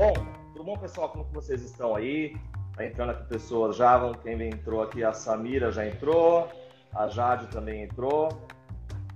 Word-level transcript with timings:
Bom, 0.00 0.14
tudo 0.54 0.64
bom, 0.64 0.78
pessoal? 0.78 1.10
Como 1.10 1.24
vocês 1.24 1.60
estão 1.60 1.94
aí? 1.94 2.34
Tá 2.74 2.86
entrando 2.86 3.10
aqui 3.10 3.22
pessoas 3.24 3.76
já, 3.76 4.00
quem 4.22 4.48
entrou 4.48 4.82
aqui, 4.82 5.04
a 5.04 5.12
Samira 5.12 5.70
já 5.70 5.86
entrou, 5.86 6.48
a 6.94 7.06
Jade 7.08 7.48
também 7.48 7.82
entrou. 7.82 8.30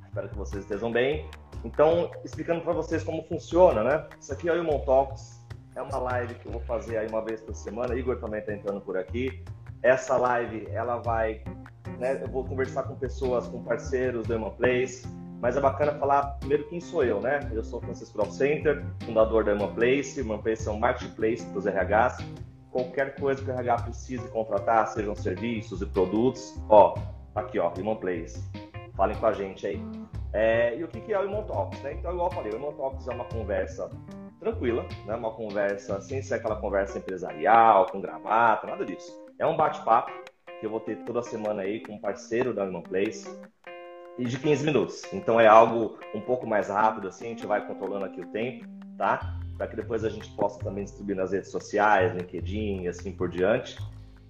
Espero 0.04 0.28
que 0.28 0.36
vocês 0.36 0.62
estejam 0.62 0.92
bem. 0.92 1.26
Então, 1.64 2.10
explicando 2.22 2.60
para 2.60 2.74
vocês 2.74 3.02
como 3.02 3.22
funciona, 3.22 3.82
né? 3.82 4.06
Isso 4.20 4.30
aqui 4.30 4.46
é 4.46 4.52
o 4.52 4.60
Human 4.60 4.80
Talks, 4.80 5.42
é 5.74 5.80
uma 5.80 5.96
live 5.96 6.34
que 6.34 6.44
eu 6.44 6.52
vou 6.52 6.60
fazer 6.60 6.98
aí 6.98 7.08
uma 7.08 7.24
vez 7.24 7.40
por 7.40 7.54
semana. 7.54 7.96
Igor 7.96 8.18
também 8.18 8.40
está 8.40 8.52
entrando 8.52 8.82
por 8.82 8.98
aqui. 8.98 9.42
Essa 9.82 10.18
live, 10.18 10.68
ela 10.70 10.98
vai, 10.98 11.42
né? 11.98 12.22
Eu 12.22 12.28
vou 12.28 12.44
conversar 12.44 12.82
com 12.82 12.94
pessoas, 12.94 13.48
com 13.48 13.64
parceiros 13.64 14.26
do 14.26 14.36
Human 14.36 14.50
Place 14.50 15.08
mas 15.44 15.58
é 15.58 15.60
bacana 15.60 15.92
falar 15.98 16.38
primeiro 16.38 16.64
quem 16.68 16.80
sou 16.80 17.04
eu, 17.04 17.20
né? 17.20 17.38
Eu 17.52 17.62
sou 17.62 17.78
Francisco 17.78 18.16
Grau 18.16 18.30
Center, 18.30 18.82
fundador 19.04 19.44
da 19.44 19.52
Humanplace. 19.52 20.22
Humanplace 20.22 20.66
é 20.66 20.72
um 20.72 20.78
marketplace 20.78 21.44
para 21.44 21.58
os 21.58 21.66
RHs. 21.66 22.26
Qualquer 22.70 23.14
coisa 23.16 23.44
que 23.44 23.50
o 23.50 23.52
RH 23.52 23.82
precise 23.82 24.26
contratar, 24.28 24.86
sejam 24.86 25.14
serviços 25.14 25.82
e 25.82 25.86
produtos, 25.86 26.58
ó, 26.70 26.94
aqui 27.34 27.58
ó, 27.58 27.70
Humanplace. 27.78 28.42
Falem 28.96 29.14
com 29.18 29.26
a 29.26 29.34
gente 29.34 29.66
aí. 29.66 29.78
É, 30.32 30.78
e 30.78 30.82
o 30.82 30.88
que 30.88 31.12
é 31.12 31.20
o 31.20 31.26
Human 31.26 31.42
Talks, 31.42 31.78
né? 31.82 31.92
Então, 31.92 32.12
igual 32.12 32.30
eu 32.30 32.34
falei, 32.34 32.50
o 32.50 32.56
Human 32.56 32.72
Talks 32.72 33.06
é 33.06 33.12
uma 33.12 33.26
conversa 33.26 33.90
tranquila, 34.40 34.86
né? 35.04 35.14
Uma 35.14 35.32
conversa 35.32 36.00
sem 36.00 36.22
ser 36.22 36.36
aquela 36.36 36.56
conversa 36.56 36.96
empresarial, 36.96 37.84
com 37.92 38.00
gravata, 38.00 38.66
nada 38.66 38.82
disso. 38.82 39.12
É 39.38 39.46
um 39.46 39.58
bate-papo 39.58 40.10
que 40.58 40.64
eu 40.64 40.70
vou 40.70 40.80
ter 40.80 41.04
toda 41.04 41.22
semana 41.22 41.60
aí 41.60 41.82
com 41.82 41.92
um 41.92 42.00
parceiro 42.00 42.54
da 42.54 42.64
Human 42.64 42.82
Place, 42.82 43.28
e 44.18 44.24
de 44.24 44.38
15 44.38 44.64
minutos. 44.64 45.02
Então 45.12 45.40
é 45.40 45.46
algo 45.46 45.98
um 46.14 46.20
pouco 46.20 46.46
mais 46.46 46.68
rápido, 46.68 47.08
assim, 47.08 47.26
a 47.26 47.28
gente 47.28 47.46
vai 47.46 47.66
controlando 47.66 48.04
aqui 48.04 48.20
o 48.20 48.26
tempo, 48.26 48.66
tá? 48.96 49.38
Para 49.56 49.66
que 49.68 49.76
depois 49.76 50.04
a 50.04 50.08
gente 50.08 50.30
possa 50.36 50.58
também 50.60 50.84
distribuir 50.84 51.16
nas 51.16 51.32
redes 51.32 51.50
sociais, 51.50 52.14
LinkedIn 52.14 52.82
e 52.82 52.88
assim 52.88 53.12
por 53.12 53.28
diante. 53.28 53.78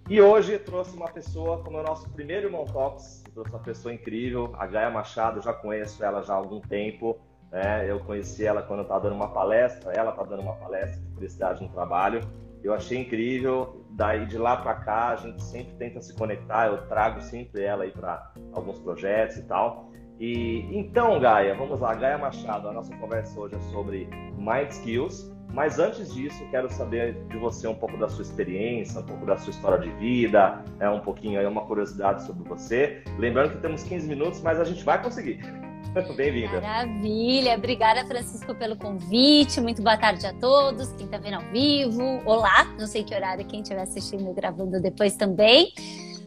E 0.08 0.20
hoje 0.20 0.58
trouxe 0.58 0.94
uma 0.94 1.08
pessoa 1.08 1.62
como 1.62 1.78
é 1.78 1.80
o 1.80 1.84
nosso 1.84 2.08
primeiro 2.10 2.48
Irmão 2.48 2.66
Talks, 2.66 3.24
trouxe 3.32 3.50
uma 3.50 3.60
pessoa 3.60 3.92
incrível, 3.92 4.55
a 4.58 4.66
Gaia 4.66 4.90
Machado, 4.90 5.40
já 5.40 5.52
conheço 5.52 6.05
ela 6.05 6.22
já 6.22 6.34
há 6.34 6.36
algum 6.36 6.60
tempo, 6.60 7.18
né? 7.50 7.90
Eu 7.90 8.00
conheci 8.00 8.44
ela 8.44 8.62
quando 8.62 8.80
eu 8.80 8.82
estava 8.82 9.00
dando 9.05 9.14
uma 9.14 9.28
palestra, 9.28 9.92
ela 9.92 10.10
está 10.10 10.22
dando 10.24 10.42
uma 10.42 10.56
palestra 10.56 11.00
de 11.00 11.14
felicidade 11.14 11.62
no 11.62 11.70
trabalho. 11.70 12.20
Eu 12.64 12.72
achei 12.72 12.98
incrível, 12.98 13.84
daí 13.90 14.24
de 14.24 14.38
lá 14.38 14.56
para 14.56 14.74
cá 14.76 15.08
a 15.10 15.16
gente 15.16 15.42
sempre 15.42 15.74
tenta 15.74 16.00
se 16.00 16.14
conectar, 16.14 16.68
eu 16.68 16.78
trago 16.86 17.20
sempre 17.20 17.62
ela 17.62 17.84
aí 17.84 17.90
para 17.90 18.32
alguns 18.54 18.78
projetos 18.78 19.36
e 19.36 19.42
tal. 19.42 19.92
E 20.18 20.66
então, 20.72 21.20
Gaia, 21.20 21.54
vamos 21.54 21.78
lá, 21.80 21.94
Gaia 21.94 22.16
Machado, 22.16 22.66
a 22.66 22.72
nossa 22.72 22.96
conversa 22.96 23.38
hoje 23.38 23.54
é 23.54 23.60
sobre 23.70 24.08
Mind 24.38 24.70
Skills, 24.70 25.30
mas 25.52 25.78
antes 25.78 26.14
disso, 26.14 26.42
quero 26.50 26.72
saber 26.72 27.14
de 27.28 27.36
você 27.36 27.68
um 27.68 27.74
pouco 27.74 27.98
da 27.98 28.08
sua 28.08 28.22
experiência, 28.22 29.00
um 29.00 29.04
pouco 29.04 29.26
da 29.26 29.36
sua 29.36 29.50
história 29.50 29.78
de 29.78 29.90
vida, 29.98 30.64
é 30.80 30.88
um 30.88 31.00
pouquinho 31.00 31.38
aí 31.38 31.46
uma 31.46 31.66
curiosidade 31.66 32.24
sobre 32.24 32.48
você. 32.48 33.04
Lembrando 33.18 33.52
que 33.52 33.58
temos 33.58 33.82
15 33.82 34.08
minutos, 34.08 34.40
mas 34.40 34.58
a 34.58 34.64
gente 34.64 34.82
vai 34.82 35.00
conseguir. 35.02 35.63
Bem-vinda. 36.16 36.60
Maravilha. 36.60 37.54
Obrigada, 37.54 38.04
Francisco, 38.06 38.54
pelo 38.54 38.77
convite. 38.77 39.60
Muito 39.60 39.82
boa 39.82 39.96
tarde 39.96 40.27
a 40.27 40.32
todos. 40.32 40.92
Quem 40.92 41.06
está 41.06 41.18
vendo 41.18 41.34
ao 41.34 41.42
vivo. 41.52 42.22
Olá. 42.24 42.64
Não 42.78 42.86
sei 42.86 43.04
que 43.04 43.14
horário 43.14 43.44
quem 43.46 43.60
estiver 43.60 43.82
assistindo 43.82 44.32
gravando 44.32 44.80
depois 44.80 45.16
também. 45.16 45.72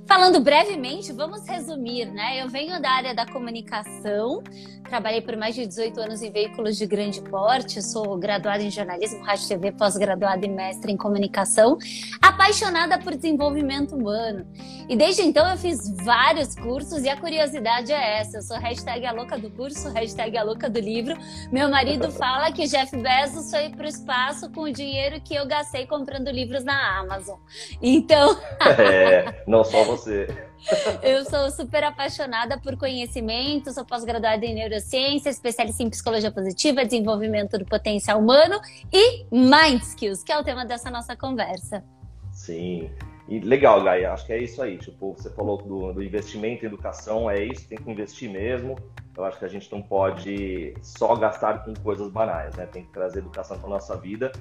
Falando 0.07 0.39
brevemente, 0.39 1.11
vamos 1.11 1.45
resumir, 1.45 2.05
né? 2.05 2.41
Eu 2.41 2.47
venho 2.47 2.81
da 2.81 2.89
área 2.89 3.13
da 3.13 3.25
comunicação, 3.25 4.41
trabalhei 4.87 5.19
por 5.19 5.35
mais 5.35 5.53
de 5.53 5.67
18 5.67 5.99
anos 5.99 6.21
em 6.21 6.31
veículos 6.31 6.77
de 6.77 6.85
grande 6.85 7.21
porte, 7.21 7.81
sou 7.81 8.17
graduada 8.17 8.63
em 8.63 8.71
jornalismo, 8.71 9.21
rádio 9.21 9.45
TV, 9.49 9.73
pós-graduada 9.73 10.45
e 10.45 10.49
mestre 10.49 10.93
em 10.93 10.97
comunicação, 10.97 11.77
apaixonada 12.21 12.97
por 12.97 13.15
desenvolvimento 13.15 13.97
humano. 13.97 14.47
E 14.87 14.95
desde 14.95 15.23
então 15.23 15.45
eu 15.45 15.57
fiz 15.57 15.93
vários 16.05 16.55
cursos 16.55 17.03
e 17.03 17.09
a 17.09 17.17
curiosidade 17.17 17.91
é 17.91 18.19
essa, 18.19 18.37
eu 18.37 18.41
sou 18.41 18.57
hashtag 18.57 19.05
a 19.05 19.11
louca 19.11 19.37
do 19.37 19.49
curso, 19.49 19.89
hashtag 19.89 20.37
a 20.37 20.43
louca 20.43 20.69
do 20.69 20.79
livro. 20.79 21.17
Meu 21.51 21.69
marido 21.69 22.09
fala 22.13 22.49
que 22.53 22.65
Jeff 22.65 22.95
Bezos 22.95 23.51
foi 23.51 23.69
para 23.69 23.85
o 23.85 23.89
espaço 23.89 24.49
com 24.51 24.61
o 24.61 24.71
dinheiro 24.71 25.19
que 25.19 25.35
eu 25.35 25.45
gastei 25.45 25.85
comprando 25.85 26.29
livros 26.29 26.63
na 26.63 26.99
Amazon. 26.99 27.37
Então... 27.81 28.39
é, 28.79 29.43
não 29.45 29.65
só 29.65 29.83
você 29.83 29.96
você. 29.97 30.27
Eu 31.01 31.25
sou 31.25 31.49
super 31.51 31.83
apaixonada 31.83 32.59
por 32.59 32.77
conhecimento, 32.77 33.71
sou 33.73 33.85
pós-graduada 33.85 34.45
em 34.45 34.53
neurociência, 34.53 35.29
especialista 35.29 35.83
em 35.83 35.89
psicologia 35.89 36.31
positiva, 36.31 36.85
desenvolvimento 36.85 37.57
do 37.57 37.65
potencial 37.65 38.19
humano 38.19 38.59
e 38.91 39.25
mind 39.31 39.81
skills, 39.81 40.23
que 40.23 40.31
é 40.31 40.37
o 40.37 40.43
tema 40.43 40.65
dessa 40.65 40.89
nossa 40.89 41.15
conversa. 41.15 41.83
Sim. 42.31 42.89
E 43.27 43.39
legal, 43.39 43.83
Gaia, 43.83 44.13
acho 44.13 44.25
que 44.25 44.33
é 44.33 44.41
isso 44.41 44.61
aí. 44.61 44.77
Tipo, 44.77 45.13
você 45.13 45.29
falou 45.29 45.57
do, 45.57 45.91
do 45.93 46.03
investimento 46.03 46.63
em 46.63 46.67
educação, 46.67 47.29
é 47.29 47.43
isso, 47.43 47.67
tem 47.67 47.77
que 47.77 47.91
investir 47.91 48.29
mesmo. 48.29 48.75
Eu 49.17 49.25
acho 49.25 49.37
que 49.37 49.45
a 49.45 49.49
gente 49.49 49.69
não 49.71 49.81
pode 49.81 50.73
só 50.81 51.15
gastar 51.15 51.65
com 51.65 51.73
coisas 51.73 52.09
banais, 52.09 52.55
né? 52.55 52.65
Tem 52.67 52.85
que 52.85 52.91
trazer 52.93 53.19
educação 53.19 53.59
para 53.59 53.67
nossa 53.67 53.97
vida. 53.97 54.31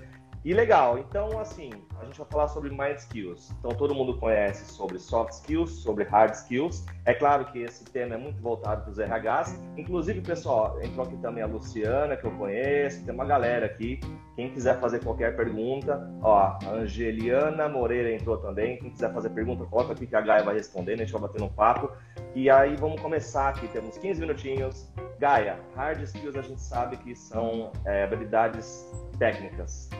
E 0.46 0.54
legal, 0.54 0.96
então 0.96 1.40
assim, 1.40 1.72
a 2.00 2.04
gente 2.04 2.18
vai 2.18 2.26
falar 2.30 2.46
sobre 2.46 2.70
mind 2.70 2.98
skills. 2.98 3.50
Então 3.58 3.72
todo 3.72 3.92
mundo 3.92 4.16
conhece 4.16 4.72
sobre 4.72 4.96
soft 4.96 5.32
skills, 5.32 5.82
sobre 5.82 6.04
hard 6.04 6.34
skills. 6.34 6.86
É 7.04 7.12
claro 7.12 7.46
que 7.46 7.58
esse 7.58 7.84
tema 7.86 8.14
é 8.14 8.16
muito 8.16 8.40
voltado 8.40 8.82
para 8.82 8.90
os 8.92 8.96
RHs. 8.96 9.60
Inclusive, 9.76 10.20
pessoal, 10.20 10.80
entrou 10.80 11.04
aqui 11.04 11.16
também 11.16 11.42
a 11.42 11.48
Luciana, 11.48 12.16
que 12.16 12.24
eu 12.24 12.30
conheço, 12.30 13.04
tem 13.04 13.12
uma 13.12 13.24
galera 13.24 13.66
aqui. 13.66 13.98
Quem 14.36 14.48
quiser 14.52 14.78
fazer 14.78 15.02
qualquer 15.02 15.34
pergunta, 15.34 16.08
ó, 16.22 16.36
a 16.38 16.60
Angeliana 16.70 17.68
Moreira 17.68 18.12
entrou 18.12 18.36
também. 18.36 18.78
Quem 18.78 18.90
quiser 18.90 19.12
fazer 19.12 19.30
pergunta, 19.30 19.64
coloca 19.64 19.94
aqui 19.94 20.06
que 20.06 20.14
a 20.14 20.20
Gaia 20.20 20.44
vai 20.44 20.54
respondendo, 20.54 21.00
a 21.00 21.04
gente 21.04 21.12
vai 21.12 21.22
bater 21.22 21.42
um 21.42 21.48
papo. 21.48 21.90
E 22.36 22.48
aí 22.48 22.76
vamos 22.76 23.02
começar 23.02 23.48
aqui, 23.48 23.66
temos 23.66 23.98
15 23.98 24.20
minutinhos. 24.20 24.88
Gaia, 25.18 25.58
hard 25.74 26.00
skills 26.02 26.36
a 26.36 26.42
gente 26.42 26.60
sabe 26.60 26.98
que 26.98 27.16
são 27.16 27.72
é, 27.84 28.04
habilidades 28.04 28.88
técnicas 29.18 29.90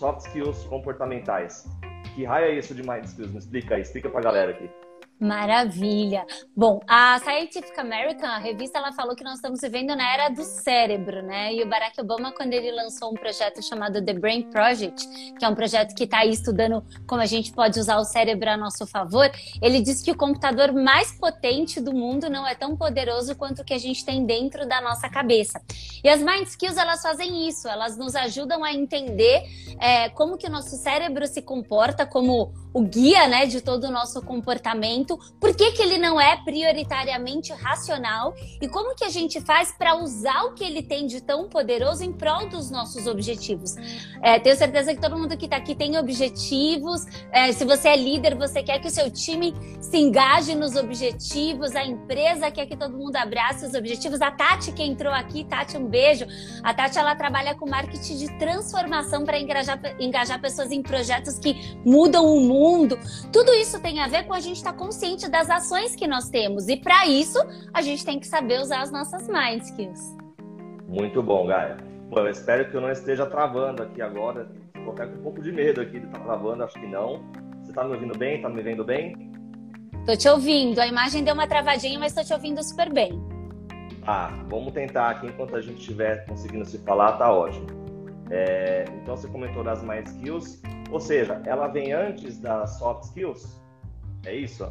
soft 0.00 0.22
skills 0.22 0.64
comportamentais. 0.64 1.66
Que 2.14 2.24
raio 2.24 2.46
é 2.46 2.58
isso 2.58 2.74
de 2.74 2.82
mind 2.82 3.04
skills? 3.04 3.32
Me 3.32 3.38
explica 3.38 3.74
aí, 3.74 3.82
explica 3.82 4.08
pra 4.08 4.22
galera 4.22 4.50
aqui. 4.52 4.68
Maravilha. 5.20 6.24
Bom, 6.56 6.80
a 6.88 7.18
Scientific 7.18 7.78
American, 7.78 8.26
a 8.26 8.38
revista, 8.38 8.78
ela 8.78 8.90
falou 8.90 9.14
que 9.14 9.22
nós 9.22 9.34
estamos 9.34 9.60
vivendo 9.60 9.94
na 9.94 10.10
era 10.10 10.30
do 10.30 10.42
cérebro, 10.42 11.22
né? 11.22 11.52
E 11.52 11.62
o 11.62 11.68
Barack 11.68 12.00
Obama, 12.00 12.32
quando 12.32 12.54
ele 12.54 12.72
lançou 12.72 13.10
um 13.10 13.14
projeto 13.14 13.62
chamado 13.62 14.02
The 14.02 14.14
Brain 14.14 14.50
Project, 14.50 15.06
que 15.38 15.44
é 15.44 15.48
um 15.48 15.54
projeto 15.54 15.94
que 15.94 16.04
está 16.04 16.20
aí 16.20 16.30
estudando 16.30 16.82
como 17.06 17.20
a 17.20 17.26
gente 17.26 17.52
pode 17.52 17.78
usar 17.78 17.98
o 17.98 18.04
cérebro 18.04 18.48
a 18.48 18.56
nosso 18.56 18.86
favor, 18.86 19.30
ele 19.60 19.82
disse 19.82 20.02
que 20.02 20.10
o 20.10 20.16
computador 20.16 20.72
mais 20.72 21.12
potente 21.12 21.82
do 21.82 21.92
mundo 21.92 22.30
não 22.30 22.46
é 22.46 22.54
tão 22.54 22.74
poderoso 22.74 23.36
quanto 23.36 23.60
o 23.60 23.64
que 23.64 23.74
a 23.74 23.78
gente 23.78 24.02
tem 24.02 24.24
dentro 24.24 24.66
da 24.66 24.80
nossa 24.80 25.06
cabeça. 25.10 25.60
E 26.02 26.08
as 26.08 26.22
Mind 26.22 26.46
Skills, 26.46 26.78
elas 26.78 27.02
fazem 27.02 27.46
isso, 27.46 27.68
elas 27.68 27.94
nos 27.98 28.16
ajudam 28.16 28.64
a 28.64 28.72
entender 28.72 29.42
é, 29.78 30.08
como 30.08 30.38
que 30.38 30.46
o 30.46 30.50
nosso 30.50 30.76
cérebro 30.76 31.26
se 31.26 31.42
comporta, 31.42 32.06
como 32.06 32.54
o 32.72 32.82
guia, 32.82 33.28
né, 33.28 33.46
de 33.46 33.60
todo 33.60 33.84
o 33.84 33.90
nosso 33.90 34.22
comportamento 34.22 35.09
por 35.16 35.54
que, 35.54 35.72
que 35.72 35.82
ele 35.82 35.98
não 35.98 36.20
é 36.20 36.36
prioritariamente 36.36 37.52
racional 37.52 38.34
e 38.60 38.68
como 38.68 38.94
que 38.94 39.04
a 39.04 39.08
gente 39.08 39.40
faz 39.40 39.72
para 39.72 39.96
usar 39.96 40.44
o 40.44 40.54
que 40.54 40.64
ele 40.64 40.82
tem 40.82 41.06
de 41.06 41.20
tão 41.20 41.48
poderoso 41.48 42.04
em 42.04 42.12
prol 42.12 42.48
dos 42.48 42.70
nossos 42.70 43.06
objetivos. 43.06 43.74
É, 44.22 44.38
tenho 44.38 44.56
certeza 44.56 44.94
que 44.94 45.00
todo 45.00 45.18
mundo 45.18 45.36
que 45.36 45.46
está 45.46 45.56
aqui 45.56 45.74
tem 45.74 45.96
objetivos. 45.98 47.04
É, 47.32 47.52
se 47.52 47.64
você 47.64 47.88
é 47.88 47.96
líder, 47.96 48.36
você 48.36 48.62
quer 48.62 48.78
que 48.78 48.88
o 48.88 48.90
seu 48.90 49.10
time 49.10 49.54
se 49.80 49.98
engaje 49.98 50.54
nos 50.54 50.76
objetivos, 50.76 51.74
a 51.74 51.84
empresa 51.84 52.50
quer 52.50 52.66
que 52.66 52.76
todo 52.76 52.96
mundo 52.96 53.16
abrace 53.16 53.64
os 53.64 53.74
objetivos. 53.74 54.20
A 54.20 54.30
Tati 54.30 54.72
que 54.72 54.82
entrou 54.82 55.12
aqui, 55.12 55.44
Tati, 55.44 55.76
um 55.76 55.86
beijo. 55.86 56.26
A 56.62 56.72
Tati 56.74 56.98
ela 56.98 57.14
trabalha 57.14 57.54
com 57.54 57.68
marketing 57.68 58.16
de 58.16 58.38
transformação 58.38 59.24
para 59.24 59.38
engajar, 59.38 59.80
engajar 59.98 60.40
pessoas 60.40 60.70
em 60.70 60.82
projetos 60.82 61.38
que 61.38 61.76
mudam 61.84 62.26
o 62.26 62.40
mundo. 62.40 62.98
Tudo 63.32 63.52
isso 63.54 63.80
tem 63.80 64.00
a 64.00 64.06
ver 64.06 64.26
com 64.26 64.34
a 64.34 64.40
gente 64.40 64.56
estar 64.56 64.72
tá 64.72 64.78
consciente 65.00 65.30
das 65.30 65.48
ações 65.48 65.96
que 65.96 66.06
nós 66.06 66.28
temos. 66.28 66.68
E 66.68 66.76
para 66.76 67.06
isso, 67.06 67.38
a 67.72 67.80
gente 67.80 68.04
tem 68.04 68.20
que 68.20 68.26
saber 68.26 68.60
usar 68.60 68.82
as 68.82 68.92
nossas 68.92 69.26
mind 69.28 69.62
skills. 69.62 70.14
Muito 70.86 71.22
bom, 71.22 71.46
Gaia. 71.46 71.78
Bom, 72.10 72.18
eu 72.18 72.28
espero 72.28 72.70
que 72.70 72.76
eu 72.76 72.82
não 72.82 72.90
esteja 72.90 73.24
travando 73.24 73.82
aqui 73.82 74.02
agora. 74.02 74.46
Estou 74.74 74.92
até 74.92 75.06
com 75.06 75.18
um 75.18 75.22
pouco 75.22 75.40
de 75.40 75.52
medo 75.52 75.80
aqui 75.80 76.00
de 76.00 76.04
estar 76.04 76.18
tá 76.18 76.24
travando, 76.24 76.64
acho 76.64 76.78
que 76.78 76.86
não. 76.86 77.24
Você 77.62 77.70
está 77.70 77.82
me 77.84 77.94
ouvindo 77.94 78.18
bem? 78.18 78.36
Está 78.36 78.50
me 78.50 78.60
vendo 78.60 78.84
bem? 78.84 79.32
Tô 80.04 80.14
te 80.14 80.28
ouvindo. 80.28 80.78
A 80.78 80.86
imagem 80.86 81.24
deu 81.24 81.32
uma 81.32 81.46
travadinha, 81.46 81.98
mas 81.98 82.12
estou 82.12 82.24
te 82.24 82.34
ouvindo 82.34 82.62
super 82.62 82.92
bem. 82.92 83.18
Ah, 84.06 84.28
vamos 84.48 84.74
tentar 84.74 85.08
aqui 85.10 85.28
enquanto 85.28 85.56
a 85.56 85.62
gente 85.62 85.78
estiver 85.78 86.26
conseguindo 86.26 86.66
se 86.66 86.76
falar, 86.78 87.12
tá 87.12 87.32
ótimo. 87.32 87.66
É, 88.30 88.84
então 89.00 89.16
você 89.16 89.28
comentou 89.28 89.64
das 89.64 89.82
mind 89.82 90.06
skills, 90.06 90.60
ou 90.90 91.00
seja, 91.00 91.40
ela 91.46 91.68
vem 91.68 91.92
antes 91.94 92.38
das 92.38 92.78
soft 92.78 93.04
skills? 93.04 93.60
É 94.24 94.34
isso? 94.34 94.64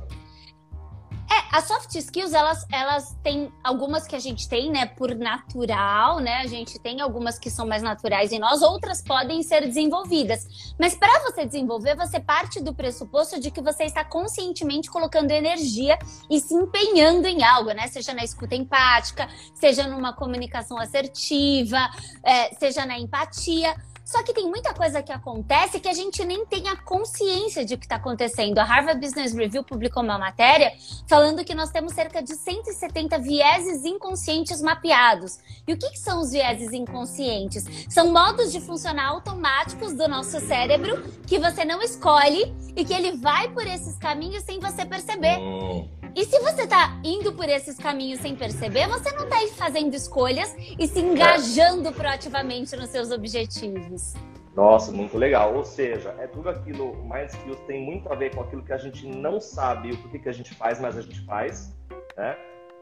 É, 1.32 1.56
as 1.56 1.66
soft 1.66 1.94
skills, 1.94 2.34
elas, 2.34 2.66
elas 2.72 3.16
têm 3.22 3.54
algumas 3.64 4.08
que 4.08 4.16
a 4.16 4.20
gente 4.20 4.50
tem, 4.50 4.72
né, 4.72 4.88
por 4.88 5.14
natural, 5.16 6.20
né? 6.20 6.38
A 6.38 6.48
gente 6.48 6.80
tem 6.80 7.02
algumas 7.02 7.38
que 7.38 7.52
são 7.52 7.68
mais 7.68 7.84
naturais 7.84 8.32
em 8.32 8.40
nós, 8.40 8.64
outras 8.64 9.04
podem 9.04 9.44
ser 9.44 9.62
desenvolvidas. 9.62 10.74
Mas 10.80 10.96
para 10.96 11.20
você 11.20 11.46
desenvolver, 11.46 11.96
você 11.96 12.20
parte 12.20 12.60
do 12.60 12.74
pressuposto 12.74 13.40
de 13.40 13.52
que 13.52 13.62
você 13.62 13.84
está 13.84 14.04
conscientemente 14.04 14.90
colocando 14.90 15.30
energia 15.30 16.00
e 16.32 16.40
se 16.40 16.56
empenhando 16.56 17.28
em 17.28 17.44
algo, 17.44 17.72
né? 17.72 17.88
Seja 17.88 18.12
na 18.12 18.24
escuta 18.24 18.56
empática, 18.56 19.30
seja 19.54 19.86
numa 19.88 20.14
comunicação 20.14 20.80
assertiva, 20.80 21.78
é, 22.24 22.56
seja 22.56 22.88
na 22.88 22.98
empatia. 22.98 23.76
Só 24.10 24.24
que 24.24 24.34
tem 24.34 24.50
muita 24.50 24.74
coisa 24.74 25.04
que 25.04 25.12
acontece 25.12 25.80
que 25.80 25.88
a 25.88 25.94
gente 25.94 26.26
nem 26.26 26.44
tem 26.44 26.68
a 26.68 26.76
consciência 26.76 27.64
de 27.64 27.78
que 27.78 27.86
está 27.86 27.98
acontecendo. 27.98 28.58
A 28.58 28.64
Harvard 28.64 29.00
Business 29.00 29.36
Review 29.36 29.64
publicou 29.64 30.02
uma 30.02 30.18
matéria 30.18 30.74
falando 31.08 31.46
que 31.46 31.54
nós 31.54 31.70
temos 31.70 31.94
cerca 31.94 32.20
de 32.20 32.34
170 32.34 33.20
vieses 33.20 33.86
inconscientes 33.86 34.64
mapeados. 34.64 35.38
E 35.68 35.74
o 35.74 35.78
que, 35.78 35.92
que 35.92 36.00
são 36.00 36.22
os 36.22 36.32
vieses 36.32 36.74
inconscientes? 36.74 37.66
São 37.88 38.12
modos 38.12 38.52
de 38.52 38.60
funcionar 38.60 39.10
automáticos 39.10 39.94
do 39.94 40.08
nosso 40.08 40.40
cérebro 40.40 41.04
que 41.28 41.38
você 41.38 41.64
não 41.64 41.80
escolhe 41.80 42.52
e 42.76 42.84
que 42.84 42.96
ele 42.96 43.16
vai 43.18 43.48
por 43.50 43.68
esses 43.68 43.96
caminhos 44.00 44.44
sem 44.44 44.60
você 44.60 44.88
perceber. 44.88 45.38
Hum. 45.38 45.99
E 46.16 46.26
se 46.26 46.40
você 46.40 46.68
tá 46.68 47.00
indo 47.04 47.34
por 47.34 47.48
esses 47.48 47.78
caminhos 47.78 48.20
sem 48.20 48.36
perceber, 48.36 48.88
você 48.88 49.12
não 49.12 49.28
tá 49.28 49.38
fazendo 49.56 49.94
escolhas 49.94 50.56
e 50.78 50.88
se 50.88 51.00
engajando 51.00 51.92
proativamente 51.92 52.76
nos 52.76 52.90
seus 52.90 53.12
objetivos. 53.12 54.14
Nossa, 54.56 54.92
muito 54.92 55.18
legal. 55.18 55.56
Ou 55.56 55.64
seja, 55.64 56.16
é 56.20 56.28
tudo 56.28 56.50
aquilo, 56.50 56.96
Mind 57.04 57.30
Skills 57.30 57.60
tem 57.68 57.82
muito 57.82 58.12
a 58.12 58.16
ver 58.16 58.34
com 58.36 58.42
aquilo 58.42 58.64
que 58.64 58.74
a 58.74 58.78
gente 58.78 59.06
não 59.08 59.40
sabe 59.40 59.92
o 59.92 59.98
porquê 59.98 60.20
que 60.20 60.30
a 60.30 60.34
gente 60.34 60.54
faz, 60.54 60.80
mas 60.80 60.98
a 60.98 61.02
gente 61.02 61.22
faz, 61.26 61.76
né? 62.18 62.36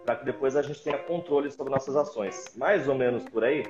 Para 0.05 0.15
que 0.15 0.25
depois 0.25 0.55
a 0.55 0.61
gente 0.61 0.81
tenha 0.81 0.97
controle 0.97 1.51
sobre 1.51 1.71
nossas 1.71 1.95
ações. 1.95 2.45
Mais 2.55 2.87
ou 2.87 2.95
menos 2.95 3.23
por 3.25 3.43
aí? 3.43 3.63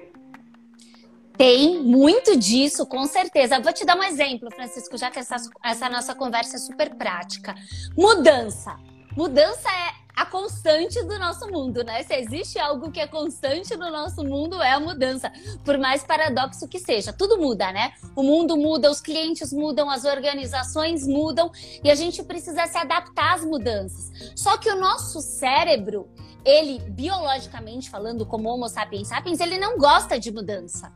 Tem 1.36 1.84
muito 1.84 2.38
disso, 2.38 2.86
com 2.86 3.06
certeza. 3.06 3.60
Vou 3.60 3.72
te 3.72 3.86
dar 3.86 3.96
um 3.96 4.04
exemplo, 4.04 4.50
Francisco, 4.52 4.98
já 4.98 5.12
que 5.12 5.20
essa, 5.20 5.36
essa 5.64 5.90
nossa 5.90 6.16
conversa 6.16 6.56
é 6.56 6.60
super 6.60 6.96
prática. 6.96 7.54
Mudança. 7.96 8.76
Mudança 9.18 9.68
é 9.68 9.96
a 10.16 10.28
constante 10.28 11.04
do 11.04 11.18
nosso 11.18 11.50
mundo, 11.52 11.84
né? 11.84 12.04
Se 12.04 12.14
existe 12.14 12.60
algo 12.60 12.92
que 12.92 13.00
é 13.00 13.08
constante 13.08 13.76
no 13.76 13.90
nosso 13.90 14.24
mundo, 14.24 14.62
é 14.62 14.74
a 14.74 14.80
mudança. 14.80 15.32
Por 15.66 15.76
mais 15.80 16.04
paradoxo 16.04 16.68
que 16.68 16.78
seja, 16.78 17.12
tudo 17.12 17.36
muda, 17.40 17.72
né? 17.72 17.94
O 18.16 18.22
mundo 18.22 18.56
muda, 18.56 18.92
os 18.92 19.02
clientes 19.02 19.52
mudam, 19.52 19.90
as 19.90 20.06
organizações 20.06 21.08
mudam 21.08 21.52
e 21.84 21.90
a 21.90 21.96
gente 21.96 22.22
precisa 22.22 22.68
se 22.68 22.78
adaptar 22.78 23.34
às 23.34 23.44
mudanças. 23.44 24.32
Só 24.36 24.56
que 24.56 24.70
o 24.70 24.80
nosso 24.80 25.20
cérebro, 25.20 26.08
ele, 26.46 26.78
biologicamente 26.88 27.90
falando, 27.90 28.24
como 28.24 28.50
Homo 28.50 28.70
sapiens 28.70 29.08
sapiens, 29.08 29.40
ele 29.40 29.58
não 29.58 29.80
gosta 29.80 30.20
de 30.20 30.32
mudança 30.32 30.94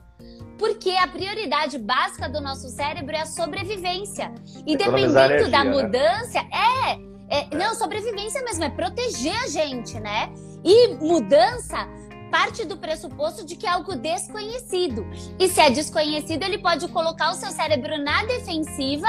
porque 0.59 0.91
a 0.91 1.07
prioridade 1.07 1.79
básica 1.79 2.29
do 2.29 2.39
nosso 2.39 2.69
cérebro 2.69 3.15
é 3.15 3.21
a 3.21 3.25
sobrevivência. 3.25 4.31
E 4.67 4.77
dependendo 4.77 5.17
energia, 5.17 5.49
da 5.49 5.63
né? 5.63 5.71
mudança, 5.71 6.43
né? 6.43 6.49
é 6.53 7.11
é, 7.31 7.55
não, 7.55 7.73
sobrevivência 7.73 8.43
mesmo, 8.43 8.63
é 8.65 8.69
proteger 8.69 9.35
a 9.43 9.47
gente, 9.47 9.99
né? 9.99 10.31
E 10.63 10.89
mudança 10.95 11.87
parte 12.29 12.65
do 12.65 12.77
pressuposto 12.77 13.45
de 13.45 13.55
que 13.55 13.65
é 13.65 13.69
algo 13.69 13.95
desconhecido. 13.95 15.05
E 15.39 15.47
se 15.49 15.59
é 15.59 15.69
desconhecido, 15.69 16.43
ele 16.43 16.57
pode 16.57 16.87
colocar 16.89 17.31
o 17.31 17.35
seu 17.35 17.51
cérebro 17.51 17.97
na 17.97 18.23
defensiva 18.25 19.07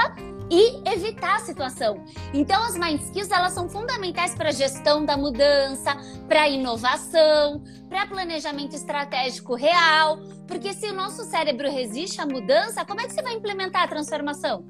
e 0.49 0.87
evitar 0.87 1.37
a 1.37 1.39
situação. 1.39 2.03
Então, 2.33 2.61
as 2.63 2.77
mind 2.77 3.01
skills 3.01 3.31
elas 3.31 3.53
são 3.53 3.69
fundamentais 3.69 4.35
para 4.35 4.49
a 4.49 4.51
gestão 4.51 5.05
da 5.05 5.17
mudança, 5.17 5.95
para 6.27 6.49
inovação, 6.49 7.63
para 7.89 8.07
planejamento 8.07 8.75
estratégico 8.75 9.55
real, 9.55 10.19
porque 10.47 10.73
se 10.73 10.87
o 10.87 10.93
nosso 10.93 11.23
cérebro 11.23 11.71
resiste 11.71 12.21
à 12.21 12.25
mudança, 12.25 12.85
como 12.85 13.01
é 13.01 13.05
que 13.05 13.13
você 13.13 13.21
vai 13.21 13.33
implementar 13.33 13.83
a 13.83 13.87
transformação? 13.87 14.65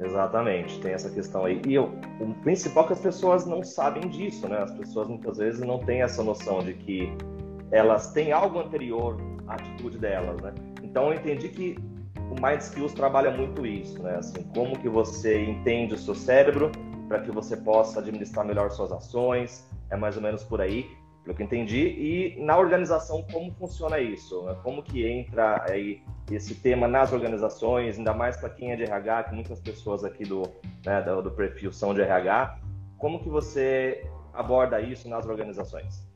Exatamente, 0.00 0.80
tem 0.80 0.92
essa 0.92 1.10
questão 1.10 1.44
aí. 1.44 1.60
E 1.66 1.74
eu, 1.74 1.92
o 2.20 2.34
principal 2.42 2.84
é 2.84 2.86
que 2.88 2.92
as 2.94 3.00
pessoas 3.00 3.44
não 3.44 3.62
sabem 3.62 4.08
disso, 4.08 4.48
né? 4.48 4.62
As 4.62 4.72
pessoas 4.72 5.08
muitas 5.08 5.36
vezes 5.36 5.60
não 5.60 5.78
têm 5.78 6.02
essa 6.02 6.22
noção 6.22 6.60
de 6.60 6.72
que 6.72 7.12
elas 7.70 8.12
têm 8.12 8.32
algo 8.32 8.58
anterior 8.58 9.18
à 9.46 9.54
atitude 9.54 9.98
delas, 9.98 10.40
né? 10.40 10.54
Então 10.82 11.08
eu 11.08 11.14
entendi 11.14 11.48
que 11.50 11.76
o 12.16 12.34
Mind 12.40 12.60
Skills 12.60 12.94
trabalha 12.94 13.30
muito 13.30 13.66
isso, 13.66 14.02
né? 14.02 14.16
Assim, 14.16 14.42
como 14.54 14.78
que 14.78 14.88
você 14.88 15.44
entende 15.44 15.94
o 15.94 15.98
seu 15.98 16.14
cérebro 16.14 16.72
para 17.06 17.20
que 17.20 17.30
você 17.30 17.56
possa 17.56 18.00
administrar 18.00 18.46
melhor 18.46 18.70
suas 18.70 18.92
ações, 18.92 19.68
é 19.90 19.96
mais 19.96 20.16
ou 20.16 20.22
menos 20.22 20.42
por 20.44 20.60
aí 20.60 20.86
pelo 21.24 21.36
que 21.36 21.42
entendi, 21.42 22.34
e 22.36 22.42
na 22.42 22.56
organização 22.56 23.22
como 23.30 23.52
funciona 23.52 23.98
isso, 23.98 24.42
né? 24.44 24.56
como 24.62 24.82
que 24.82 25.06
entra 25.06 25.62
aí 25.68 26.02
esse 26.34 26.54
tema 26.54 26.86
nas 26.86 27.12
organizações, 27.12 27.98
ainda 27.98 28.14
mais 28.14 28.36
para 28.36 28.50
quem 28.50 28.72
é 28.72 28.76
de 28.76 28.84
RH, 28.84 29.24
que 29.24 29.34
muitas 29.34 29.60
pessoas 29.60 30.04
aqui 30.04 30.24
do, 30.24 30.42
né, 30.84 31.02
do, 31.02 31.22
do, 31.22 31.30
perfil 31.30 31.72
são 31.72 31.92
de 31.94 32.00
RH, 32.00 32.58
como 32.98 33.20
que 33.22 33.28
você 33.28 34.06
aborda 34.32 34.80
isso 34.80 35.08
nas 35.08 35.26
organizações? 35.26 36.08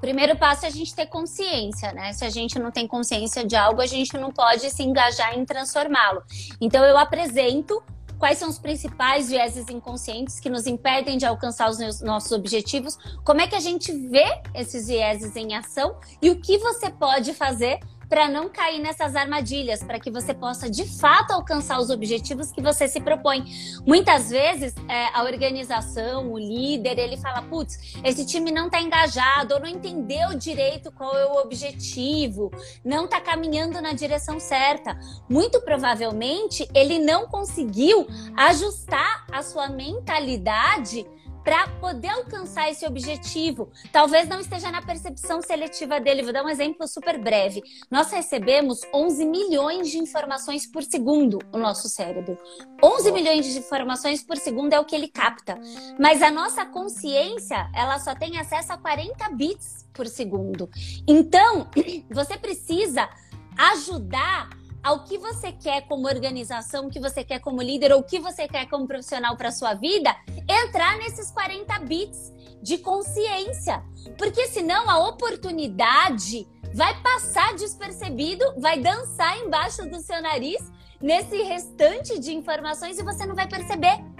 Primeiro 0.00 0.36
passo 0.36 0.66
é 0.66 0.68
a 0.68 0.70
gente 0.70 0.94
ter 0.94 1.06
consciência, 1.06 1.92
né? 1.92 2.12
Se 2.12 2.24
a 2.24 2.30
gente 2.30 2.58
não 2.58 2.70
tem 2.70 2.86
consciência 2.86 3.44
de 3.44 3.56
algo, 3.56 3.80
a 3.80 3.86
gente 3.86 4.18
não 4.18 4.30
pode 4.30 4.68
se 4.70 4.82
engajar 4.82 5.38
em 5.38 5.44
transformá-lo. 5.44 6.22
Então 6.60 6.84
eu 6.84 6.98
apresento 6.98 7.82
quais 8.18 8.38
são 8.38 8.48
os 8.48 8.58
principais 8.58 9.28
vieses 9.28 9.68
inconscientes 9.68 10.40
que 10.40 10.48
nos 10.48 10.66
impedem 10.66 11.18
de 11.18 11.26
alcançar 11.26 11.68
os 11.68 12.00
nossos 12.00 12.32
objetivos, 12.32 12.96
como 13.24 13.40
é 13.40 13.46
que 13.46 13.54
a 13.54 13.60
gente 13.60 13.92
vê 13.92 14.24
esses 14.54 14.86
vieses 14.88 15.36
em 15.36 15.54
ação 15.54 15.96
e 16.22 16.30
o 16.30 16.40
que 16.40 16.58
você 16.58 16.90
pode 16.90 17.34
fazer 17.34 17.80
para 18.14 18.28
não 18.28 18.48
cair 18.48 18.78
nessas 18.78 19.16
armadilhas, 19.16 19.82
para 19.82 19.98
que 19.98 20.08
você 20.08 20.32
possa 20.32 20.70
de 20.70 20.84
fato 20.84 21.32
alcançar 21.32 21.80
os 21.80 21.90
objetivos 21.90 22.52
que 22.52 22.62
você 22.62 22.86
se 22.86 23.00
propõe. 23.00 23.44
Muitas 23.84 24.30
vezes 24.30 24.72
é, 24.88 25.06
a 25.12 25.24
organização, 25.24 26.32
o 26.32 26.38
líder, 26.38 26.96
ele 26.96 27.16
fala: 27.16 27.42
putz, 27.42 27.98
esse 28.04 28.24
time 28.24 28.52
não 28.52 28.66
está 28.66 28.80
engajado, 28.80 29.54
ou 29.54 29.60
não 29.60 29.66
entendeu 29.66 30.32
direito 30.38 30.92
qual 30.92 31.18
é 31.18 31.26
o 31.26 31.38
objetivo, 31.38 32.52
não 32.84 33.06
está 33.06 33.20
caminhando 33.20 33.82
na 33.82 33.92
direção 33.92 34.38
certa. 34.38 34.96
Muito 35.28 35.60
provavelmente 35.62 36.68
ele 36.72 37.00
não 37.00 37.26
conseguiu 37.26 38.06
ajustar 38.36 39.26
a 39.32 39.42
sua 39.42 39.68
mentalidade 39.68 41.04
para 41.44 41.68
poder 41.78 42.08
alcançar 42.08 42.70
esse 42.70 42.86
objetivo. 42.86 43.70
Talvez 43.92 44.26
não 44.26 44.40
esteja 44.40 44.70
na 44.70 44.80
percepção 44.80 45.42
seletiva 45.42 46.00
dele. 46.00 46.22
Vou 46.22 46.32
dar 46.32 46.42
um 46.42 46.48
exemplo 46.48 46.88
super 46.88 47.18
breve. 47.18 47.62
Nós 47.90 48.10
recebemos 48.10 48.80
11 48.92 49.24
milhões 49.26 49.90
de 49.90 49.98
informações 49.98 50.66
por 50.66 50.82
segundo, 50.82 51.38
o 51.52 51.58
nosso 51.58 51.88
cérebro. 51.88 52.38
11 52.82 53.12
milhões 53.12 53.44
de 53.44 53.58
informações 53.58 54.22
por 54.22 54.38
segundo 54.38 54.72
é 54.72 54.80
o 54.80 54.84
que 54.84 54.96
ele 54.96 55.08
capta. 55.08 55.60
Mas 55.98 56.22
a 56.22 56.30
nossa 56.30 56.64
consciência, 56.64 57.68
ela 57.74 57.98
só 57.98 58.14
tem 58.14 58.38
acesso 58.38 58.72
a 58.72 58.78
40 58.78 59.28
bits 59.30 59.86
por 59.92 60.06
segundo. 60.06 60.68
Então, 61.06 61.68
você 62.10 62.38
precisa 62.38 63.08
ajudar 63.56 64.48
ao 64.84 65.02
que 65.02 65.16
você 65.16 65.50
quer 65.50 65.86
como 65.88 66.06
organização, 66.06 66.86
o 66.86 66.90
que 66.90 67.00
você 67.00 67.24
quer 67.24 67.40
como 67.40 67.62
líder 67.62 67.90
ou 67.90 68.00
o 68.00 68.04
que 68.04 68.20
você 68.20 68.46
quer 68.46 68.68
como 68.68 68.86
profissional 68.86 69.34
para 69.34 69.50
sua 69.50 69.72
vida, 69.72 70.14
entrar 70.46 70.98
nesses 70.98 71.30
40 71.30 71.78
bits 71.80 72.30
de 72.62 72.76
consciência. 72.76 73.82
Porque 74.18 74.46
senão 74.48 74.88
a 74.90 75.08
oportunidade 75.08 76.46
vai 76.74 77.00
passar 77.00 77.54
despercebido, 77.54 78.44
vai 78.58 78.78
dançar 78.78 79.38
embaixo 79.38 79.88
do 79.88 80.00
seu 80.00 80.20
nariz 80.20 80.62
nesse 81.00 81.42
restante 81.42 82.18
de 82.18 82.34
informações 82.34 82.98
e 82.98 83.02
você 83.02 83.24
não 83.24 83.34
vai 83.34 83.48
perceber 83.48 84.13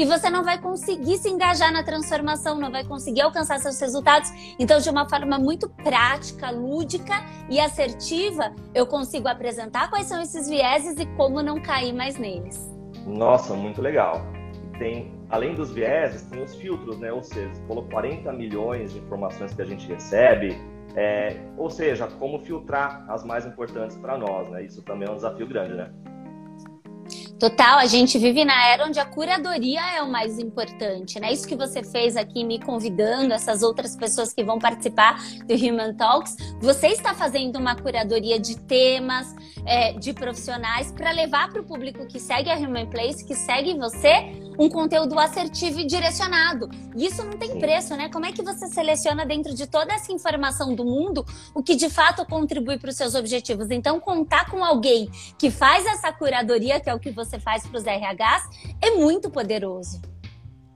e 0.00 0.06
você 0.06 0.30
não 0.30 0.42
vai 0.42 0.58
conseguir 0.58 1.18
se 1.18 1.28
engajar 1.28 1.70
na 1.70 1.82
transformação, 1.82 2.58
não 2.58 2.72
vai 2.72 2.82
conseguir 2.82 3.20
alcançar 3.20 3.58
seus 3.58 3.78
resultados. 3.78 4.32
Então, 4.58 4.80
de 4.80 4.88
uma 4.88 5.06
forma 5.06 5.38
muito 5.38 5.68
prática, 5.68 6.50
lúdica 6.50 7.22
e 7.50 7.60
assertiva, 7.60 8.50
eu 8.74 8.86
consigo 8.86 9.28
apresentar 9.28 9.90
quais 9.90 10.06
são 10.06 10.22
esses 10.22 10.48
vieses 10.48 10.98
e 10.98 11.04
como 11.18 11.42
não 11.42 11.60
cair 11.60 11.92
mais 11.92 12.16
neles. 12.16 12.66
Nossa, 13.06 13.52
muito 13.52 13.82
legal. 13.82 14.22
Tem, 14.78 15.12
além 15.28 15.54
dos 15.54 15.70
vieses, 15.70 16.22
tem 16.22 16.42
os 16.42 16.54
filtros, 16.54 16.98
né? 16.98 17.12
Ou 17.12 17.22
seja, 17.22 17.52
você 17.52 17.62
falou 17.68 17.84
40 17.90 18.32
milhões 18.32 18.94
de 18.94 19.00
informações 19.00 19.52
que 19.52 19.60
a 19.60 19.66
gente 19.66 19.86
recebe, 19.86 20.56
é, 20.96 21.36
ou 21.58 21.68
seja, 21.68 22.06
como 22.06 22.38
filtrar 22.38 23.04
as 23.06 23.22
mais 23.22 23.44
importantes 23.44 23.98
para 23.98 24.16
nós, 24.16 24.48
né? 24.48 24.64
Isso 24.64 24.80
também 24.80 25.06
é 25.06 25.12
um 25.12 25.16
desafio 25.16 25.46
grande, 25.46 25.74
né? 25.74 25.90
Total, 27.40 27.78
a 27.78 27.86
gente 27.86 28.18
vive 28.18 28.44
na 28.44 28.68
era 28.68 28.86
onde 28.86 29.00
a 29.00 29.04
curadoria 29.06 29.80
é 29.96 30.02
o 30.02 30.10
mais 30.10 30.38
importante, 30.38 31.18
né? 31.18 31.32
Isso 31.32 31.48
que 31.48 31.56
você 31.56 31.82
fez 31.82 32.14
aqui 32.14 32.44
me 32.44 32.60
convidando, 32.60 33.32
essas 33.32 33.62
outras 33.62 33.96
pessoas 33.96 34.30
que 34.34 34.44
vão 34.44 34.58
participar 34.58 35.18
do 35.46 35.54
Human 35.54 35.94
Talks, 35.94 36.36
Você 36.60 36.88
está 36.88 37.14
fazendo 37.14 37.56
uma 37.56 37.74
curadoria 37.74 38.38
de 38.38 38.58
temas, 38.58 39.34
é, 39.64 39.94
de 39.94 40.12
profissionais, 40.12 40.92
para 40.92 41.12
levar 41.12 41.48
para 41.48 41.62
o 41.62 41.64
público 41.64 42.06
que 42.06 42.20
segue 42.20 42.50
a 42.50 42.56
Human 42.56 42.90
Place, 42.90 43.24
que 43.24 43.34
segue 43.34 43.74
você, 43.78 44.49
um 44.60 44.68
conteúdo 44.68 45.18
assertivo 45.18 45.80
e 45.80 45.86
direcionado. 45.86 46.68
E 46.94 47.06
isso 47.06 47.24
não 47.24 47.38
tem 47.38 47.58
preço, 47.58 47.96
né? 47.96 48.10
Como 48.10 48.26
é 48.26 48.32
que 48.32 48.42
você 48.42 48.66
seleciona 48.66 49.24
dentro 49.24 49.54
de 49.54 49.66
toda 49.66 49.94
essa 49.94 50.12
informação 50.12 50.74
do 50.74 50.84
mundo 50.84 51.24
o 51.54 51.62
que 51.62 51.74
de 51.74 51.88
fato 51.88 52.26
contribui 52.26 52.78
para 52.78 52.90
os 52.90 52.96
seus 52.96 53.14
objetivos? 53.14 53.70
Então, 53.70 53.98
contar 53.98 54.50
com 54.50 54.62
alguém 54.62 55.10
que 55.38 55.50
faz 55.50 55.86
essa 55.86 56.12
curadoria, 56.12 56.78
que 56.78 56.90
é 56.90 56.94
o 56.94 57.00
que 57.00 57.10
você 57.10 57.40
faz 57.40 57.66
para 57.66 57.78
os 57.78 57.84
RHs, 57.84 58.74
é 58.82 58.90
muito 58.90 59.30
poderoso. 59.30 59.98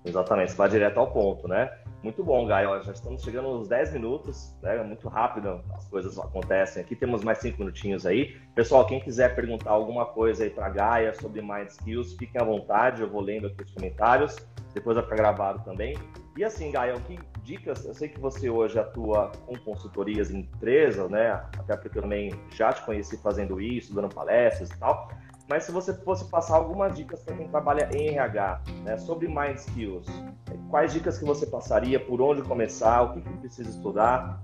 Exatamente, 0.02 0.52
você 0.52 0.56
vai 0.56 0.68
direto 0.70 0.98
ao 0.98 1.10
ponto, 1.10 1.46
né? 1.46 1.70
Muito 2.04 2.22
bom, 2.22 2.46
Gaio. 2.46 2.82
Já 2.82 2.92
estamos 2.92 3.22
chegando 3.22 3.48
nos 3.56 3.66
10 3.66 3.94
minutos, 3.94 4.54
né? 4.62 4.76
Muito 4.82 5.08
rápido 5.08 5.62
as 5.72 5.88
coisas 5.88 6.18
acontecem 6.18 6.82
aqui. 6.82 6.94
Temos 6.94 7.24
mais 7.24 7.38
5 7.38 7.58
minutinhos 7.58 8.04
aí. 8.04 8.36
Pessoal, 8.54 8.86
quem 8.86 9.00
quiser 9.00 9.34
perguntar 9.34 9.70
alguma 9.70 10.04
coisa 10.04 10.44
aí 10.44 10.50
para 10.50 10.68
Gaia 10.68 11.14
sobre 11.14 11.40
Mind 11.40 11.68
Skills, 11.68 12.12
fiquem 12.18 12.38
à 12.38 12.44
vontade. 12.44 13.00
Eu 13.00 13.08
vou 13.08 13.22
lendo 13.22 13.46
aqui 13.46 13.62
os 13.62 13.70
comentários. 13.70 14.36
Depois 14.74 14.96
vai 14.96 15.02
ficar 15.02 15.16
gravado 15.16 15.64
também. 15.64 15.96
E 16.36 16.44
assim, 16.44 16.70
Gaia, 16.70 16.92
que 17.06 17.18
dicas? 17.42 17.82
Eu 17.86 17.94
sei 17.94 18.10
que 18.10 18.20
você 18.20 18.50
hoje 18.50 18.78
atua 18.78 19.32
com 19.46 19.56
consultorias 19.60 20.30
em 20.30 20.40
empresas, 20.40 21.08
né? 21.08 21.30
Até 21.58 21.74
porque 21.74 21.96
eu 21.96 22.02
também 22.02 22.34
já 22.50 22.70
te 22.70 22.84
conheci 22.84 23.16
fazendo 23.22 23.58
isso, 23.62 23.94
dando 23.94 24.14
palestras 24.14 24.68
e 24.68 24.78
tal. 24.78 25.08
Mas 25.48 25.64
se 25.64 25.72
você 25.72 25.92
fosse 25.92 26.24
passar 26.26 26.56
algumas 26.56 26.96
dicas 26.96 27.22
para 27.22 27.36
quem 27.36 27.46
trabalha 27.48 27.88
em 27.94 28.08
RH, 28.08 28.62
né, 28.82 28.96
sobre 28.96 29.28
Mind 29.28 29.56
Skills, 29.56 30.06
quais 30.70 30.92
dicas 30.92 31.18
que 31.18 31.24
você 31.24 31.46
passaria, 31.46 32.00
por 32.00 32.20
onde 32.22 32.42
começar, 32.42 33.02
o 33.02 33.12
que, 33.12 33.20
que 33.20 33.36
precisa 33.38 33.68
estudar? 33.68 34.40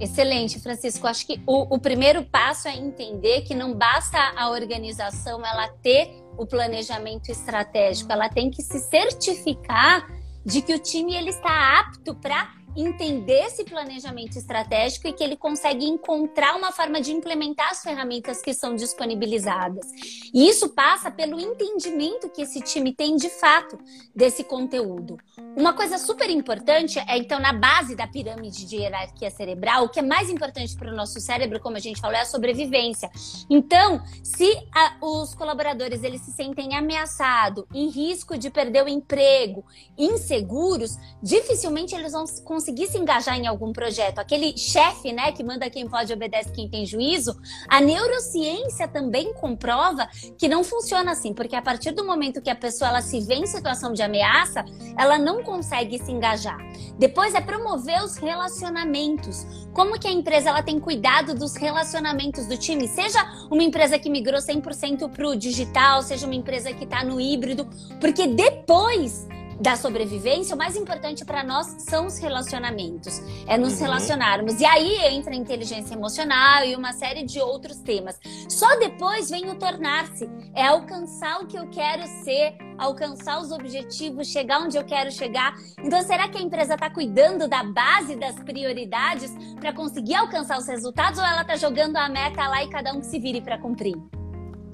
Excelente, 0.00 0.60
Francisco. 0.60 1.06
Acho 1.06 1.26
que 1.26 1.42
o, 1.46 1.74
o, 1.74 1.78
primeiro 1.78 2.24
passo 2.24 2.68
é 2.68 2.76
entender 2.76 3.42
que 3.42 3.54
não 3.54 3.74
basta 3.74 4.18
a 4.36 4.50
organização 4.50 5.44
ela 5.44 5.68
ter 5.82 6.22
o 6.36 6.46
planejamento 6.46 7.30
estratégico, 7.30 8.12
ela 8.12 8.28
tem 8.28 8.48
que 8.48 8.62
se 8.62 8.78
certificar 8.78 10.06
de 10.44 10.62
que 10.62 10.72
o 10.72 10.78
time 10.78 11.16
ele 11.16 11.30
está 11.30 11.80
apto 11.80 12.14
para 12.14 12.57
entender 12.82 13.44
esse 13.46 13.64
planejamento 13.64 14.38
estratégico 14.38 15.08
e 15.08 15.12
que 15.12 15.22
ele 15.22 15.36
consegue 15.36 15.86
encontrar 15.86 16.56
uma 16.56 16.72
forma 16.72 17.00
de 17.00 17.12
implementar 17.12 17.70
as 17.70 17.82
ferramentas 17.82 18.40
que 18.40 18.54
são 18.54 18.74
disponibilizadas. 18.74 19.86
E 20.32 20.48
isso 20.48 20.68
passa 20.70 21.10
pelo 21.10 21.40
entendimento 21.40 22.28
que 22.28 22.42
esse 22.42 22.60
time 22.60 22.94
tem 22.94 23.16
de 23.16 23.28
fato 23.28 23.78
desse 24.14 24.44
conteúdo. 24.44 25.18
Uma 25.56 25.72
coisa 25.72 25.98
super 25.98 26.30
importante 26.30 26.98
é, 27.00 27.18
então, 27.18 27.40
na 27.40 27.52
base 27.52 27.96
da 27.96 28.06
pirâmide 28.06 28.64
de 28.64 28.76
hierarquia 28.76 29.30
cerebral, 29.30 29.84
o 29.84 29.88
que 29.88 29.98
é 29.98 30.02
mais 30.02 30.30
importante 30.30 30.76
para 30.76 30.92
o 30.92 30.94
nosso 30.96 31.20
cérebro, 31.20 31.60
como 31.60 31.76
a 31.76 31.80
gente 31.80 32.00
falou, 32.00 32.16
é 32.16 32.20
a 32.20 32.24
sobrevivência. 32.24 33.10
Então, 33.50 34.00
se 34.22 34.48
a, 34.74 34.96
os 35.04 35.34
colaboradores 35.34 36.02
eles 36.04 36.20
se 36.20 36.30
sentem 36.32 36.76
ameaçados, 36.76 37.64
em 37.74 37.88
risco 37.88 38.38
de 38.38 38.50
perder 38.50 38.84
o 38.84 38.88
emprego, 38.88 39.64
inseguros, 39.96 40.96
dificilmente 41.22 41.94
eles 41.94 42.12
vão 42.12 42.24
conseguir 42.44 42.67
conseguir 42.68 42.86
se 42.86 42.98
engajar 42.98 43.38
em 43.38 43.46
algum 43.46 43.72
projeto, 43.72 44.18
aquele 44.18 44.56
chefe, 44.56 45.10
né, 45.10 45.32
que 45.32 45.42
manda 45.42 45.70
quem 45.70 45.88
pode 45.88 46.12
obedece 46.12 46.52
quem 46.52 46.68
tem 46.68 46.84
juízo, 46.84 47.34
a 47.66 47.80
neurociência 47.80 48.86
também 48.86 49.32
comprova 49.32 50.06
que 50.36 50.46
não 50.46 50.62
funciona 50.62 51.12
assim, 51.12 51.32
porque 51.32 51.56
a 51.56 51.62
partir 51.62 51.92
do 51.92 52.04
momento 52.04 52.42
que 52.42 52.50
a 52.50 52.54
pessoa 52.54 52.90
ela 52.90 53.00
se 53.00 53.20
vê 53.20 53.36
em 53.36 53.46
situação 53.46 53.94
de 53.94 54.02
ameaça, 54.02 54.66
ela 54.98 55.16
não 55.16 55.42
consegue 55.42 55.98
se 55.98 56.12
engajar. 56.12 56.58
Depois 56.98 57.34
é 57.34 57.40
promover 57.40 58.02
os 58.02 58.16
relacionamentos. 58.16 59.46
Como 59.72 59.98
que 59.98 60.08
a 60.08 60.12
empresa 60.12 60.50
ela 60.50 60.62
tem 60.62 60.78
cuidado 60.78 61.34
dos 61.34 61.56
relacionamentos 61.56 62.46
do 62.46 62.56
time, 62.58 62.86
seja 62.86 63.18
uma 63.50 63.62
empresa 63.62 63.98
que 63.98 64.10
migrou 64.10 64.40
100% 64.40 65.10
para 65.10 65.26
o 65.26 65.34
digital, 65.34 66.02
seja 66.02 66.26
uma 66.26 66.34
empresa 66.34 66.70
que 66.74 66.84
está 66.84 67.02
no 67.02 67.18
híbrido, 67.18 67.66
porque 67.98 68.26
depois 68.26 69.26
da 69.60 69.76
sobrevivência, 69.76 70.54
o 70.54 70.58
mais 70.58 70.76
importante 70.76 71.24
para 71.24 71.42
nós 71.42 71.66
são 71.80 72.06
os 72.06 72.18
relacionamentos, 72.18 73.20
é 73.46 73.58
nos 73.58 73.74
uhum. 73.74 73.86
relacionarmos. 73.86 74.60
E 74.60 74.64
aí 74.64 74.96
entra 75.14 75.32
a 75.32 75.36
inteligência 75.36 75.94
emocional 75.94 76.64
e 76.64 76.76
uma 76.76 76.92
série 76.92 77.24
de 77.24 77.40
outros 77.40 77.78
temas. 77.78 78.18
Só 78.48 78.78
depois 78.78 79.30
vem 79.30 79.50
o 79.50 79.56
tornar-se, 79.56 80.28
é 80.54 80.66
alcançar 80.66 81.40
o 81.40 81.46
que 81.46 81.58
eu 81.58 81.68
quero 81.70 82.06
ser, 82.24 82.56
alcançar 82.78 83.40
os 83.40 83.50
objetivos, 83.50 84.28
chegar 84.28 84.60
onde 84.60 84.76
eu 84.76 84.84
quero 84.84 85.10
chegar. 85.10 85.54
Então, 85.82 86.00
será 86.02 86.28
que 86.28 86.38
a 86.38 86.42
empresa 86.42 86.74
está 86.74 86.88
cuidando 86.88 87.48
da 87.48 87.64
base 87.64 88.14
das 88.14 88.36
prioridades 88.36 89.32
para 89.56 89.72
conseguir 89.72 90.14
alcançar 90.14 90.58
os 90.58 90.66
resultados 90.66 91.18
ou 91.18 91.24
ela 91.24 91.42
está 91.42 91.56
jogando 91.56 91.96
a 91.96 92.08
meta 92.08 92.46
lá 92.46 92.62
e 92.62 92.68
cada 92.68 92.92
um 92.92 93.00
que 93.00 93.06
se 93.06 93.18
vire 93.18 93.40
para 93.40 93.58
cumprir? 93.58 93.96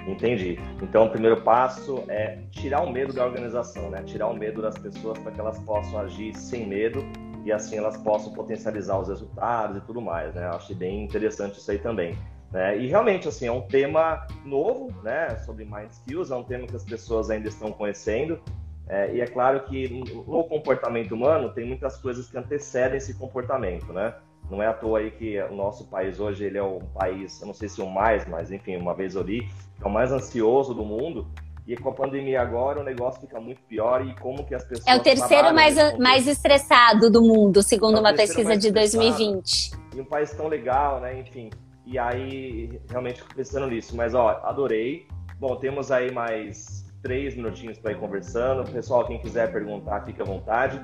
Entendi. 0.06 0.58
Então, 0.82 1.06
o 1.06 1.11
primeiro 1.11 1.40
passo 1.42 2.04
é 2.08 2.38
tirar 2.50 2.82
o 2.82 2.90
medo 2.90 3.12
da 3.12 3.25
organização, 3.25 3.90
né? 3.90 4.02
Tirar 4.02 4.28
o 4.28 4.34
medo 4.34 4.61
das 4.61 4.76
pessoas 4.76 5.18
para 5.18 5.32
que 5.32 5.40
elas 5.40 5.58
possam 5.61 5.99
agir 5.99 6.34
sem 6.37 6.66
medo 6.66 7.04
e 7.44 7.52
assim 7.52 7.76
elas 7.76 7.96
possam 7.99 8.32
potencializar 8.32 8.99
os 8.99 9.08
resultados 9.08 9.76
e 9.76 9.80
tudo 9.80 10.00
mais, 10.00 10.34
né? 10.34 10.46
Eu 10.46 10.56
achei 10.56 10.76
bem 10.76 11.04
interessante 11.04 11.58
isso 11.58 11.70
aí 11.70 11.78
também. 11.78 12.16
Né? 12.52 12.78
E 12.78 12.87
realmente, 12.87 13.26
assim, 13.26 13.46
é 13.46 13.52
um 13.52 13.62
tema 13.62 14.26
novo, 14.44 14.94
né? 15.02 15.37
Sobre 15.44 15.64
Mind 15.64 15.90
Skills, 15.90 16.30
é 16.30 16.37
um 16.37 16.44
tema 16.44 16.66
que 16.66 16.76
as 16.76 16.84
pessoas 16.84 17.30
ainda 17.30 17.49
estão 17.49 17.73
conhecendo. 17.73 18.40
É, 18.87 19.14
e 19.14 19.20
é 19.20 19.26
claro 19.26 19.64
que 19.64 19.88
no 19.88 20.44
comportamento 20.44 21.12
humano 21.12 21.50
tem 21.52 21.66
muitas 21.66 21.96
coisas 21.96 22.30
que 22.30 22.37
antecedem 22.37 22.99
esse 22.99 23.14
comportamento, 23.14 23.92
né? 23.92 24.14
Não 24.51 24.63
é 24.63 24.67
à 24.67 24.73
toa 24.73 24.99
aí 24.99 25.11
que 25.11 25.41
o 25.43 25.55
nosso 25.55 25.87
país 25.87 26.21
hoje 26.21 26.45
ele 26.45 26.59
é 26.59 26.63
o 26.63 26.81
país, 26.99 27.41
eu 27.41 27.47
não 27.47 27.55
sei 27.55 27.69
se 27.69 27.81
o 27.81 27.89
mais, 27.89 28.27
mas 28.27 28.53
enfim, 28.53 28.77
uma 28.77 28.95
vez 28.95 29.15
eu 29.15 29.23
li, 29.23 29.49
é 29.83 29.87
o 29.87 29.91
mais 29.91 30.13
ansioso 30.13 30.75
do 30.75 30.85
mundo. 30.85 31.27
E 31.67 31.75
com 31.77 31.89
a 31.89 31.93
pandemia 31.93 32.43
agora 32.43 32.81
o 32.81 32.85
negócio 32.85 33.23
fica 33.23 33.41
muito 33.41 33.63
pior 33.63 34.07
e 34.07 34.15
como 34.17 34.45
que 34.45 34.55
as 34.55 34.65
pessoas. 34.65 34.87
É 34.87 34.95
o 34.95 35.03
terceiro 35.03 35.55
mais, 35.55 35.99
mais 35.99 36.27
estressado 36.27 37.11
do 37.11 37.23
mundo, 37.23 37.63
segundo 37.63 37.97
é 37.97 38.01
uma 38.01 38.13
pesquisa 38.13 38.55
de 38.55 38.71
2020. 38.71 39.73
E 39.95 40.01
um 40.01 40.05
país 40.05 40.31
tão 40.33 40.49
legal, 40.49 41.01
né? 41.01 41.19
Enfim. 41.19 41.49
E 41.87 41.99
aí, 41.99 42.81
realmente 42.89 43.23
fico 43.23 43.35
pensando 43.35 43.67
nisso. 43.67 43.97
Mas, 43.97 44.15
ó, 44.15 44.41
adorei. 44.45 45.07
Bom, 45.39 45.57
temos 45.57 45.91
aí 45.91 46.11
mais 46.11 46.85
três 47.03 47.35
minutinhos 47.37 47.79
para 47.79 47.93
ir 47.93 47.99
conversando. 47.99 48.71
Pessoal, 48.71 49.07
quem 49.07 49.19
quiser 49.19 49.53
perguntar, 49.53 50.05
fique 50.05 50.21
à 50.21 50.25
vontade. 50.25 50.81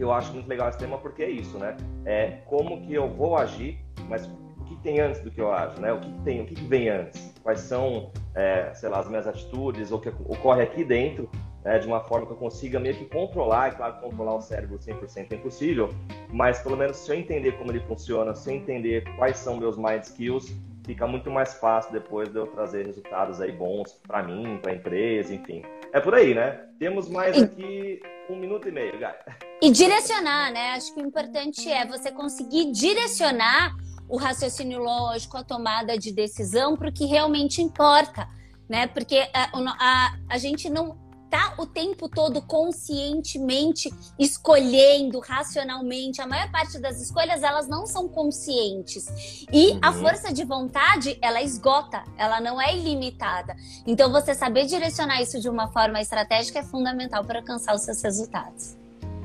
Eu 0.00 0.10
acho 0.12 0.32
muito 0.32 0.48
legal 0.48 0.70
esse 0.70 0.78
tema 0.78 0.96
porque 0.96 1.22
é 1.22 1.30
isso, 1.30 1.58
né? 1.58 1.76
É 2.06 2.38
como 2.46 2.80
que 2.80 2.94
eu 2.94 3.06
vou 3.08 3.36
agir, 3.36 3.78
mas 4.08 4.26
o 4.26 4.64
que 4.64 4.74
tem 4.76 4.98
antes 4.98 5.20
do 5.20 5.30
que 5.30 5.40
eu 5.40 5.52
ajo, 5.52 5.78
né? 5.78 5.92
O 5.92 6.00
que 6.00 6.10
tem, 6.24 6.40
o 6.40 6.46
que 6.46 6.54
vem 6.64 6.88
antes? 6.88 7.34
Quais 7.42 7.60
são, 7.60 8.10
é, 8.34 8.72
sei 8.72 8.88
lá, 8.88 9.00
as 9.00 9.08
minhas 9.08 9.26
atitudes, 9.26 9.92
o 9.92 9.98
que 9.98 10.08
ocorre 10.08 10.62
aqui 10.62 10.84
dentro, 10.84 11.28
né, 11.62 11.78
de 11.78 11.86
uma 11.86 12.00
forma 12.00 12.26
que 12.26 12.32
eu 12.32 12.36
consiga 12.36 12.80
meio 12.80 12.94
que 12.94 13.04
controlar, 13.04 13.68
e 13.68 13.76
claro, 13.76 14.00
controlar 14.00 14.36
o 14.36 14.40
cérebro 14.40 14.78
100% 14.78 15.32
é 15.32 15.34
impossível, 15.34 15.90
mas 16.32 16.62
pelo 16.62 16.76
menos 16.76 16.96
se 16.96 17.10
eu 17.10 17.16
entender 17.16 17.52
como 17.52 17.70
ele 17.70 17.80
funciona, 17.80 18.34
se 18.34 18.50
eu 18.50 18.56
entender 18.56 19.04
quais 19.16 19.36
são 19.36 19.58
meus 19.58 19.76
mind 19.76 20.02
skills, 20.02 20.54
fica 20.86 21.06
muito 21.06 21.30
mais 21.30 21.54
fácil 21.54 21.92
depois 21.92 22.30
de 22.30 22.36
eu 22.36 22.46
trazer 22.46 22.86
resultados 22.86 23.40
aí 23.40 23.52
bons 23.52 23.92
para 24.06 24.22
mim, 24.22 24.58
para 24.62 24.72
a 24.72 24.74
empresa, 24.74 25.34
enfim. 25.34 25.62
É 25.92 26.00
por 26.00 26.14
aí, 26.14 26.34
né? 26.34 26.60
Temos 26.78 27.08
mais 27.08 27.36
aqui 27.40 28.00
um 28.28 28.36
minuto 28.36 28.68
e 28.68 28.72
meio, 28.72 28.98
Gaia. 28.98 29.18
E 29.60 29.70
direcionar, 29.70 30.52
né? 30.52 30.72
Acho 30.72 30.94
que 30.94 31.00
o 31.00 31.06
importante 31.06 31.68
é 31.68 31.84
você 31.84 32.12
conseguir 32.12 32.70
direcionar 32.70 33.74
o 34.08 34.16
raciocínio 34.16 34.80
lógico, 34.80 35.36
a 35.36 35.44
tomada 35.44 35.98
de 35.98 36.12
decisão 36.12 36.76
para 36.76 36.88
o 36.88 36.92
que 36.92 37.06
realmente 37.06 37.60
importa, 37.60 38.28
né? 38.68 38.86
Porque 38.86 39.28
a, 39.34 39.50
a, 39.52 40.16
a 40.28 40.38
gente 40.38 40.70
não 40.70 40.96
tá 41.30 41.54
o 41.56 41.64
tempo 41.64 42.08
todo 42.08 42.42
conscientemente 42.42 43.90
escolhendo 44.18 45.20
racionalmente. 45.20 46.20
A 46.20 46.26
maior 46.26 46.50
parte 46.50 46.78
das 46.78 47.00
escolhas 47.00 47.42
elas 47.42 47.68
não 47.68 47.86
são 47.86 48.08
conscientes. 48.08 49.46
E 49.52 49.70
uhum. 49.70 49.78
a 49.80 49.92
força 49.92 50.32
de 50.32 50.44
vontade, 50.44 51.16
ela 51.22 51.40
esgota, 51.40 52.02
ela 52.18 52.40
não 52.40 52.60
é 52.60 52.76
ilimitada. 52.76 53.56
Então 53.86 54.10
você 54.10 54.34
saber 54.34 54.66
direcionar 54.66 55.22
isso 55.22 55.40
de 55.40 55.48
uma 55.48 55.68
forma 55.68 56.00
estratégica 56.00 56.58
é 56.58 56.62
fundamental 56.62 57.24
para 57.24 57.38
alcançar 57.38 57.74
os 57.74 57.82
seus 57.82 58.02
resultados. 58.02 58.76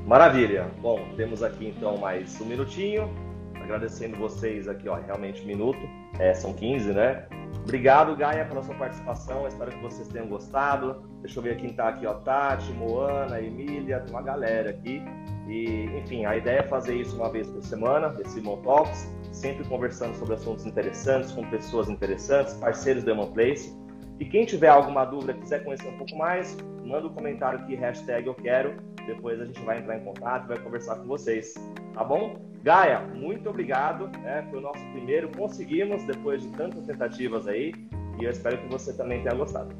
Maravilha. 0.06 0.70
Bom, 0.80 1.00
temos 1.16 1.42
aqui 1.42 1.74
então 1.76 1.96
mais 1.96 2.40
um 2.40 2.44
minutinho. 2.44 3.10
Agradecendo 3.56 4.16
vocês 4.16 4.68
aqui, 4.68 4.88
ó, 4.88 4.94
realmente 4.94 5.42
um 5.42 5.46
minuto. 5.46 5.80
É, 6.20 6.32
são 6.32 6.52
15, 6.52 6.92
né? 6.92 7.26
Obrigado, 7.62 8.14
Gaia, 8.16 8.44
pela 8.44 8.62
sua 8.62 8.74
participação. 8.76 9.46
Espero 9.46 9.72
que 9.72 9.82
vocês 9.82 10.06
tenham 10.08 10.28
gostado. 10.28 11.02
Deixa 11.20 11.38
eu 11.38 11.42
ver 11.42 11.56
quem 11.56 11.72
tá 11.72 11.88
aqui, 11.88 12.06
ó. 12.06 12.14
Tati, 12.14 12.72
Moana, 12.72 13.40
Emília, 13.40 14.00
tem 14.00 14.14
uma 14.14 14.22
galera 14.22 14.70
aqui. 14.70 15.02
E, 15.48 15.86
enfim, 15.98 16.24
a 16.24 16.36
ideia 16.36 16.60
é 16.60 16.62
fazer 16.62 16.94
isso 16.94 17.16
uma 17.16 17.30
vez 17.30 17.48
por 17.48 17.62
semana, 17.62 18.14
esse 18.20 18.40
Talks, 18.40 19.12
sempre 19.32 19.64
conversando 19.64 20.14
sobre 20.16 20.34
assuntos 20.34 20.66
interessantes, 20.66 21.32
com 21.32 21.48
pessoas 21.50 21.88
interessantes, 21.88 22.54
parceiros 22.54 23.04
do 23.04 23.10
Emon 23.10 23.32
Place. 23.32 23.76
E 24.18 24.24
quem 24.24 24.44
tiver 24.44 24.68
alguma 24.68 25.04
dúvida, 25.04 25.34
quiser 25.34 25.62
conhecer 25.62 25.88
um 25.88 25.98
pouco 25.98 26.16
mais, 26.16 26.56
manda 26.84 27.06
um 27.06 27.12
comentário 27.12 27.58
aqui, 27.60 27.74
hashtag 27.74 28.26
eu 28.26 28.34
quero. 28.34 28.76
Depois 29.06 29.40
a 29.40 29.44
gente 29.44 29.60
vai 29.60 29.78
entrar 29.78 29.96
em 29.96 30.04
contato 30.04 30.44
e 30.44 30.48
vai 30.48 30.58
conversar 30.58 30.96
com 30.96 31.04
vocês. 31.04 31.54
Tá 31.94 32.04
bom? 32.04 32.36
Gaia, 32.62 33.00
muito 33.00 33.48
obrigado. 33.48 34.10
É, 34.24 34.42
foi 34.50 34.58
o 34.58 34.62
nosso 34.62 34.84
primeiro, 34.92 35.30
conseguimos 35.36 36.02
depois 36.04 36.42
de 36.42 36.48
tantas 36.48 36.84
tentativas 36.84 37.46
aí. 37.46 37.72
E 38.20 38.24
eu 38.24 38.30
espero 38.30 38.58
que 38.58 38.68
você 38.68 38.92
também 38.92 39.22
tenha 39.22 39.34
gostado. 39.34 39.74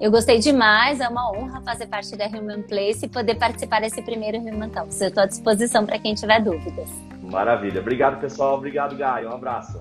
Eu 0.00 0.10
gostei 0.10 0.38
demais, 0.38 1.00
é 1.00 1.08
uma 1.08 1.30
honra 1.30 1.60
fazer 1.62 1.86
parte 1.86 2.16
da 2.16 2.26
Human 2.26 2.62
Place 2.62 3.06
e 3.06 3.08
poder 3.08 3.36
participar 3.36 3.80
desse 3.80 4.02
primeiro 4.02 4.38
Human 4.38 4.68
Talks. 4.68 5.00
Eu 5.00 5.08
estou 5.08 5.22
à 5.22 5.26
disposição 5.26 5.86
para 5.86 5.98
quem 5.98 6.14
tiver 6.14 6.42
dúvidas. 6.42 6.90
Maravilha. 7.22 7.80
Obrigado, 7.80 8.20
pessoal. 8.20 8.56
Obrigado, 8.56 8.96
Gaia. 8.96 9.28
Um 9.28 9.32
abraço. 9.32 9.80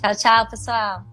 Tchau, 0.00 0.14
tchau, 0.14 0.48
pessoal. 0.48 1.09